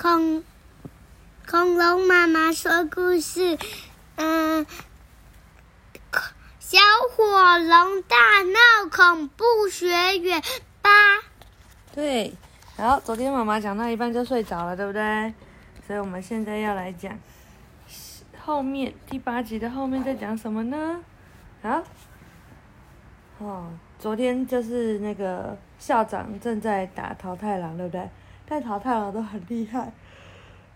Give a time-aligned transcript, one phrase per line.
[0.00, 0.42] 恐
[1.46, 3.58] 恐龙妈妈说故事，
[4.16, 4.64] 嗯，
[6.58, 6.78] 小
[7.14, 10.42] 火龙大闹恐怖学院
[10.80, 10.90] 八。
[11.94, 12.34] 对，
[12.78, 15.34] 然后，昨天妈妈讲到一半就睡着了，对不对？
[15.86, 17.18] 所以我们现在要来讲
[18.42, 20.98] 后面第八集的后面在讲什么呢？
[21.60, 21.84] 好，
[23.36, 28.08] 哦，昨天就是那个校长正在打桃太郎，对不对？
[28.50, 29.92] 但桃太郎都很厉害，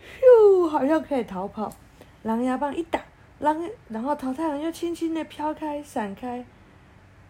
[0.00, 1.74] 咻，好像可以逃跑。
[2.22, 3.00] 狼牙棒一打，
[3.40, 6.46] 狼，然后桃太郎又轻轻的飘开，闪开。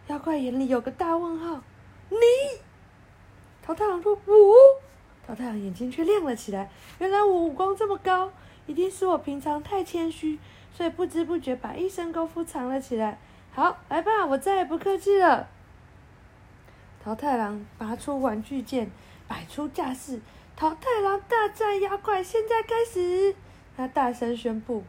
[0.08, 1.62] 妖怪眼里有个大问号，
[2.10, 2.18] 你？
[3.62, 4.54] 桃太郎说：“我。”
[5.26, 6.68] 桃太郎眼睛却亮了起来。
[6.98, 8.30] 原来我武功这么高，
[8.66, 10.38] 一定是我平常太谦虚，
[10.70, 13.18] 所以不知不觉把一身功夫藏了起来。
[13.54, 15.48] 好，来吧，我再也不客气了。
[17.02, 18.90] 桃太郎拔出玩具剑，
[19.26, 20.20] 摆出架势。
[20.56, 23.36] 桃太郎大战妖怪，现在开始！
[23.76, 24.82] 他大声宣布：“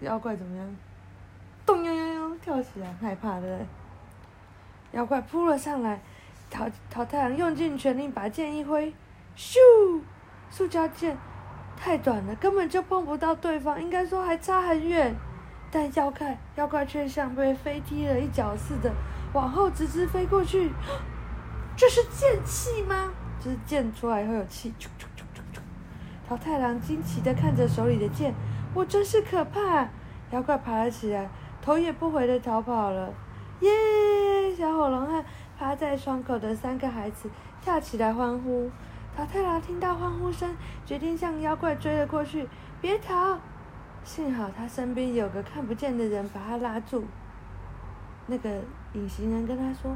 [0.00, 0.76] 妖怪怎么样？”
[1.64, 3.64] 咚悠悠悠跳起来，害怕的。
[4.92, 5.98] 妖怪扑了上来。
[6.50, 8.92] 桃桃太郎用尽全力把剑一挥，
[9.34, 9.56] 咻！
[10.50, 11.16] 塑胶剑
[11.74, 15.16] 太短了，根本就碰不到对方，应该说还差很远。
[15.70, 18.92] 但妖怪妖怪却像被飞踢了一脚似的，
[19.32, 20.70] 往后直直飞过去。
[21.74, 23.10] 这是剑气吗？
[23.42, 24.72] 就是剑出来会有气。
[26.28, 28.32] 桃太郎惊奇地看着手里的剑，
[28.72, 29.88] 我真是可怕！
[30.30, 31.28] 妖怪爬了起来，
[31.60, 33.12] 头也不回地逃跑了。
[33.60, 33.70] 耶！
[34.56, 35.24] 小火龙和
[35.58, 37.28] 趴在窗口的三个孩子
[37.60, 38.70] 跳起来欢呼。
[39.16, 42.48] 桃太郎听到欢呼声，决定向妖怪追了过去。
[42.80, 43.38] 别逃！
[44.04, 47.04] 幸好他身边有个看不见的人把他拉住。
[48.26, 48.48] 那个
[48.94, 49.94] 隐形人跟他说：“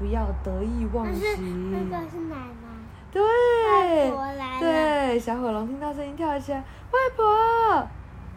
[0.00, 2.65] 不要得意忘形。”那个是奶奶。
[3.12, 3.22] 对。
[3.22, 4.60] 外婆来了。
[4.60, 6.58] 对，小火龙听到声音跳起来。
[6.58, 7.88] 外婆，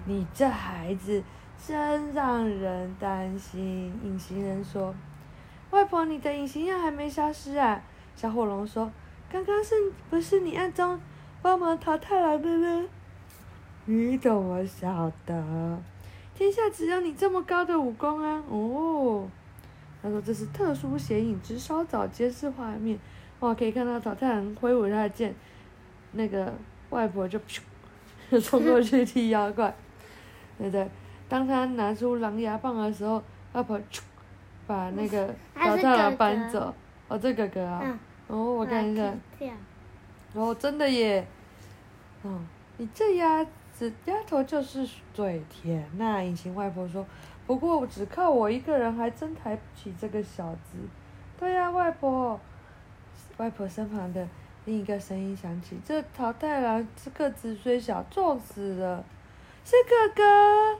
[0.05, 1.23] 你这孩子
[1.65, 3.93] 真让人担心。
[4.03, 4.93] 隐形人说。
[5.71, 7.81] 外婆，你的隐形药还没消失啊？
[8.15, 8.91] 小火龙说
[9.31, 9.75] ：“刚刚是
[10.09, 10.99] 不是你暗中
[11.41, 12.85] 帮忙淘汰来的呢？”
[13.85, 15.79] 你怎么晓得？
[16.35, 18.43] 天下只有你这么高的武功啊！
[18.49, 19.27] 哦，
[20.01, 22.97] 他说这是特殊显影之稍早监视画面，
[23.39, 25.33] 哇，可以看到早太郎挥舞他的剑，
[26.13, 26.53] 那个
[26.89, 27.59] 外婆就噗，
[28.31, 29.73] 就 冲过去踢妖怪，
[30.57, 30.89] 对不对？
[31.27, 33.23] 当他拿出狼牙棒的时候，
[33.53, 34.01] 外婆噗。
[34.67, 36.71] 把那个早太郎搬走，
[37.07, 39.11] 哦，这哥哥啊，嗯、哦，我看一下，
[40.35, 41.25] 哦，真的耶，
[42.21, 42.39] 哦，
[42.77, 47.03] 你这鸭子丫头就是嘴甜呐、啊，隐形外婆说，
[47.47, 50.77] 不过只靠我一个人还真抬不起这个小子，
[51.39, 52.39] 对呀、啊，外婆，
[53.39, 54.27] 外婆身旁的
[54.65, 59.03] 另一个声音响起，这桃太郎这个子虽小，重死了，
[59.63, 60.79] 是哥哥。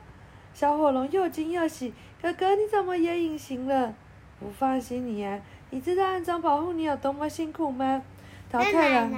[0.54, 3.96] 小火龙又惊又喜，哥哥你怎么也隐形了？
[4.42, 8.04] 不放心你呀、啊，你知道暗中保护你有多么辛苦吗？
[8.52, 9.10] 桃太郎，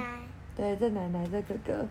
[0.56, 1.88] 对，这奶奶这哥哥，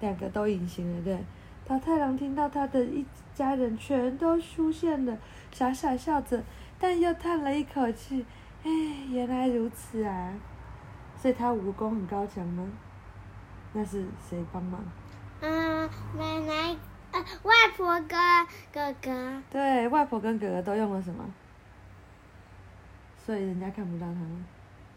[0.00, 1.18] 两个都隐形了，对。
[1.64, 5.16] 桃太郎听到他的一家人全都出现了，
[5.52, 6.42] 傻傻笑着，
[6.78, 8.26] 但又叹了一口气，
[8.62, 8.70] 唉，
[9.08, 10.34] 原来如此啊！
[11.22, 12.66] 所以他武功很高强吗？
[13.72, 14.82] 那是谁帮忙？
[15.40, 15.88] 嗯，
[16.18, 16.76] 奶奶。
[17.12, 18.18] 呃，外婆跟
[18.72, 19.42] 哥哥。
[19.48, 21.24] 对，外婆跟哥哥都用了什么？
[23.24, 24.44] 所以人家看不到他们。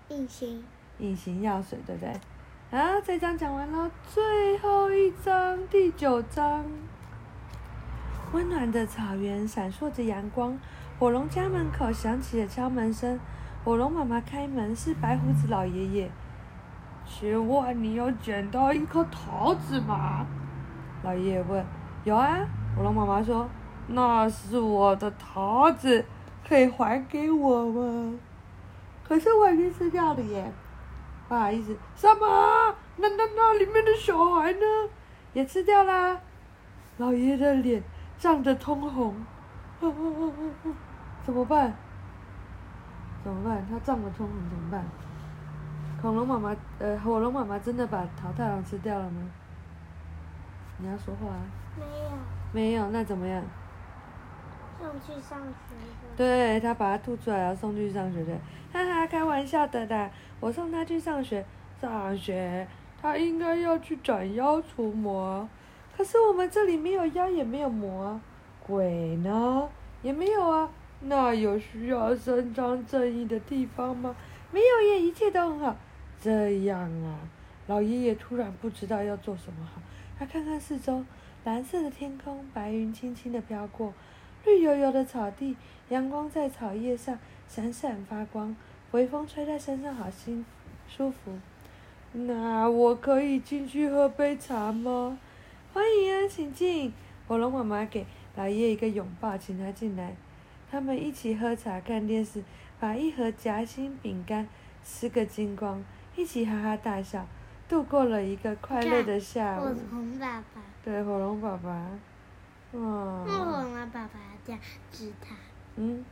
[0.10, 0.64] 隐形。
[0.98, 2.10] 隐形药水，对不对？
[2.72, 6.66] 啊，这章讲完了，最后一章，第九章。
[8.34, 10.58] 温暖的草原闪烁着阳光，
[10.98, 13.20] 火龙家门口响起了敲门声。
[13.66, 16.12] 火龙妈妈开门，是白胡子老爷爷。
[17.04, 20.28] 请问你有捡到一颗桃子吗？
[21.02, 21.66] 老爷爷问。
[22.04, 23.50] 有啊，火龙妈妈说
[23.90, 26.06] ：“那是我的桃子，
[26.48, 28.14] 可以还给我吗？”
[29.04, 30.52] 可是我已经吃掉了耶，
[31.28, 31.76] 不好意思。
[31.96, 32.76] 什么？
[32.98, 34.60] 那那那里面的小孩呢？
[35.34, 36.20] 也吃掉啦。
[36.98, 37.82] 老爷爷的脸
[38.20, 39.16] 涨得通红，
[41.26, 41.76] 怎么办？
[43.26, 43.66] 怎么办？
[43.68, 44.86] 他涨得通红怎么办？
[46.00, 49.22] 恐龙妈妈，呃，火龙妈妈真的把桃太郎吃掉了吗？
[50.78, 51.42] 你要说话啊。
[51.76, 52.12] 没有，
[52.54, 53.44] 没有，那怎么样？
[54.80, 56.16] 送去上学的。
[56.16, 58.38] 对，他把他吐出来，然后送去上学的，
[58.72, 60.12] 哈哈，开玩笑的啦！
[60.40, 61.44] 我送他去上学，
[61.82, 62.68] 上学，
[63.02, 65.50] 他应该要去斩妖除魔，
[65.98, 68.20] 可是我们这里没有妖，也没有魔，
[68.68, 69.68] 鬼呢？
[70.04, 70.70] 也没有啊，
[71.02, 74.16] 那有需要伸张正义的地方吗？
[74.52, 75.76] 没有耶，一切都很好。
[76.22, 77.20] 这样啊，
[77.68, 79.82] 老爷爷突然不知道要做什么好。
[80.18, 81.04] 他看看四周，
[81.44, 83.94] 蓝色的天空，白云轻轻的飘过，
[84.46, 85.58] 绿油油的草地，
[85.90, 88.56] 阳光在草叶上闪闪发光，
[88.92, 90.46] 微风吹在身上，好心
[90.88, 91.38] 舒服。
[92.14, 95.20] 那我可以进去喝杯茶吗？
[95.74, 96.94] 欢迎啊，请进。
[97.28, 98.06] 火龙妈妈给
[98.36, 100.16] 老爷爷一个拥抱，请他进来。
[100.70, 102.44] 他们一起喝茶、看电视，
[102.80, 104.48] 把一盒夹心饼干
[104.84, 105.84] 吃个精光，
[106.16, 107.26] 一起哈哈大笑，
[107.70, 109.64] 度过了一个快乐的下午。
[109.64, 110.62] 火龙爸爸。
[110.84, 111.70] 对，火龙爸爸。
[112.72, 113.24] 哇。
[113.26, 115.36] 那火龙爸爸这样指他。
[115.76, 116.04] 嗯。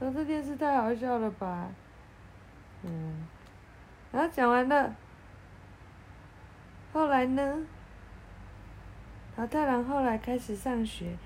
[0.00, 1.68] 那这电视太好笑了吧？
[2.82, 3.26] 嗯。
[4.10, 4.94] 然后讲完了。
[6.92, 7.58] 后来呢？
[9.34, 11.16] 桃太郎后来开始上学，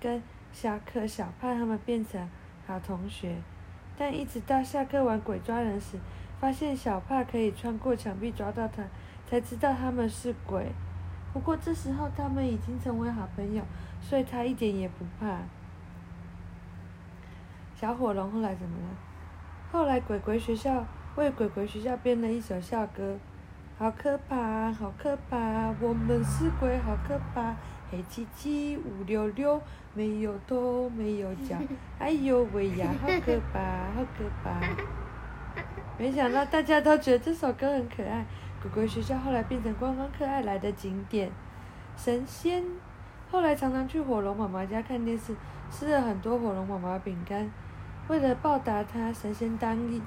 [0.00, 0.20] 跟
[0.52, 2.28] 小可、小帕他们变成
[2.66, 3.36] 好同学。
[3.96, 5.98] 但一直到下课玩鬼抓人时，
[6.40, 8.82] 发现小帕可以穿过墙壁抓到他，
[9.26, 10.72] 才知道他们是鬼。
[11.32, 13.62] 不过这时候他们已经成为好朋友，
[14.00, 15.38] 所以他一点也不怕。
[17.74, 18.94] 小火龙后来怎么了？
[19.72, 20.84] 后来鬼鬼学校
[21.16, 23.18] 为鬼鬼学校编了一首校歌。
[23.78, 25.74] 好可怕，好可怕！
[25.80, 27.56] 我们是鬼，好可怕！
[27.92, 29.60] 黑漆漆，乌溜溜，
[29.92, 31.58] 没有头，没有脚，
[32.00, 33.60] 哎呦喂呀，好可怕，
[33.94, 34.58] 好可怕！
[35.98, 38.24] 没想到大家都觉得这首歌很可爱，
[38.62, 41.30] 鬼鬼学校后来变成观光客爱来的景点。
[41.94, 42.64] 神仙
[43.30, 45.36] 后来常常去火龙妈妈家看电视，
[45.70, 47.50] 吃了很多火龙妈妈饼干。
[48.08, 50.00] 为了报答他，神仙答应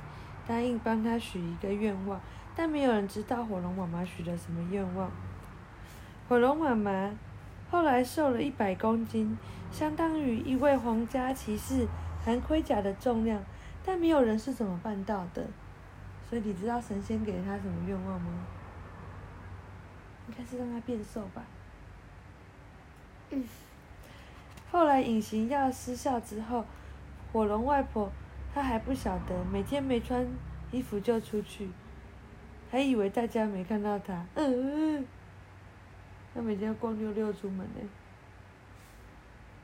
[0.48, 2.20] 答应帮他许一个愿望。
[2.56, 5.12] 但没有人知道火龙妈妈许了什么愿望。
[6.28, 7.12] 火龙妈妈
[7.70, 9.38] 后来瘦了一百公斤，
[9.72, 11.88] 相当于一位皇家骑士
[12.24, 13.44] 含盔甲的重量，
[13.84, 15.46] 但没有人是怎么办到的。
[16.30, 18.32] 所以你知道神仙给了他什么愿望吗？
[20.28, 21.44] 应该是让他变瘦吧。
[23.30, 23.44] 嗯。
[24.72, 26.66] 后来隐形药失效之后，
[27.32, 28.12] 火龙外婆
[28.54, 30.28] 她还不晓得，每天没穿
[30.72, 31.70] 衣服就出去。
[32.72, 35.06] 还以为大家没看到她，嗯，
[36.36, 37.90] 他每天光溜溜出门呢。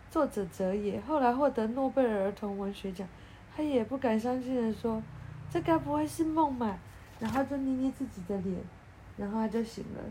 [0.10, 3.06] 作者哲野后来获得诺贝尔儿童文学奖，
[3.54, 5.04] 他也不敢相信的说
[5.52, 6.80] ：“这该不会是梦吧？”
[7.20, 8.58] 然后就捏捏自己的脸，
[9.18, 10.02] 然后他就醒了。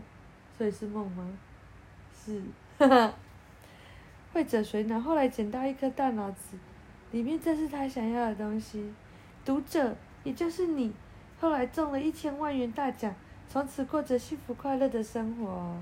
[0.55, 1.27] 所以是梦吗？
[2.13, 2.41] 是，
[2.77, 3.13] 哈哈。
[4.31, 6.55] 会者水脑后来捡到一颗大脑子，
[7.11, 8.93] 里面正是他想要的东西。
[9.43, 10.93] 读者，也就是你。
[11.39, 13.13] 后来中了一千万元大奖，
[13.49, 15.75] 从此过着幸福快乐的生活。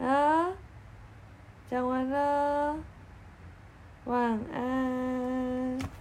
[0.00, 0.46] 啊，
[1.70, 2.76] 讲完了，
[4.04, 5.97] 晚安。